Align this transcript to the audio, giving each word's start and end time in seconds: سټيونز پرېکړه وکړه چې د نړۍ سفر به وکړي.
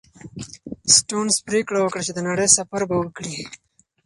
سټيونز 0.95 1.35
پرېکړه 1.47 1.79
وکړه 1.81 2.01
چې 2.07 2.13
د 2.15 2.19
نړۍ 2.27 2.47
سفر 2.57 2.81
به 2.89 2.95
وکړي. 2.99 3.35